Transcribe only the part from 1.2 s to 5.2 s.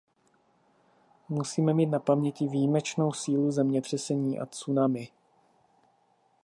Musíme mít na paměti výjimečnou sílu zemětřesení a tsunami.